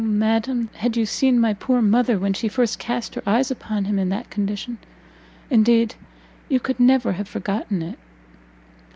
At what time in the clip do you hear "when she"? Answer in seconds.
2.17-2.47